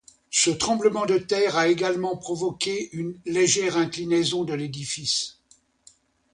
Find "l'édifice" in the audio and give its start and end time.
4.55-5.37